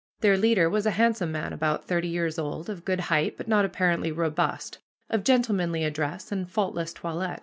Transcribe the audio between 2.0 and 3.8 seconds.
years old, of good height, but not